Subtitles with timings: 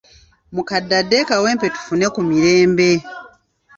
[0.55, 2.89] Mukadde adde e Kawempe tufune ku mirembe.